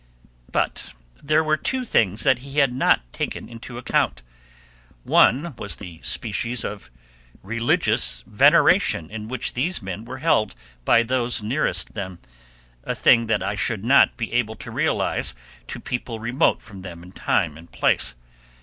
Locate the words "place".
17.71-18.15